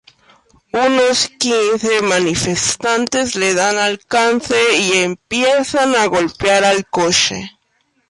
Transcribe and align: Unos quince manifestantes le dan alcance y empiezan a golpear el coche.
Unos 0.85 1.27
quince 1.43 2.01
manifestantes 2.13 3.35
le 3.35 3.53
dan 3.53 3.77
alcance 3.77 4.59
y 4.79 4.93
empiezan 4.93 5.95
a 5.95 6.07
golpear 6.07 6.63
el 6.63 6.87
coche. 6.87 7.51